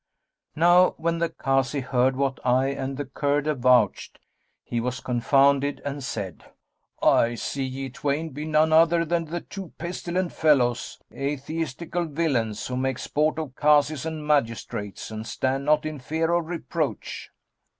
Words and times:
Now 0.55 0.95
when 0.97 1.19
the 1.19 1.29
Kazi 1.29 1.81
heard 1.81 2.15
what 2.15 2.39
I 2.43 2.69
and 2.69 2.97
the 2.97 3.05
Kurd 3.05 3.45
avouched, 3.45 4.17
he 4.63 4.79
was 4.79 4.99
confounded 4.99 5.79
and 5.85 6.03
said, 6.03 6.43
'I 7.03 7.35
see 7.35 7.63
ye 7.65 7.91
twain 7.91 8.29
be 8.29 8.43
none 8.45 8.73
other 8.73 9.05
than 9.05 9.45
two 9.51 9.73
pestilent 9.77 10.33
fellows, 10.33 10.97
atheistical 11.13 12.05
villains 12.05 12.65
who 12.65 12.77
make 12.77 12.97
sport 12.97 13.37
of 13.37 13.53
Kazis 13.53 14.03
and 14.03 14.25
magistrates 14.25 15.11
and 15.11 15.27
stand 15.27 15.65
not 15.65 15.85
in 15.85 15.99
fear 15.99 16.31
of 16.31 16.47
reproach. 16.47 17.29